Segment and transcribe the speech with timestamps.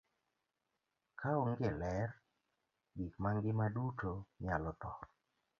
[1.19, 2.09] Ka onge ler,
[2.97, 4.11] gik mangima duto
[4.45, 4.91] nyalo tho.